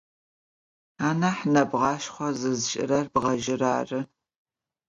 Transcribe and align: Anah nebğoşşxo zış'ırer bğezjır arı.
Anah 1.07 1.39
nebğoşşxo 1.53 2.27
zış'ırer 2.39 3.07
bğezjır 3.13 3.61
arı. 3.75 4.01